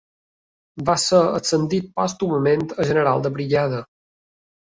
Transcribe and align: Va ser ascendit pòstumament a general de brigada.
Va 0.85 0.95
ser 1.01 1.19
ascendit 1.39 1.91
pòstumament 1.99 2.63
a 2.85 2.87
general 2.93 3.23
de 3.27 3.33
brigada. 3.37 3.83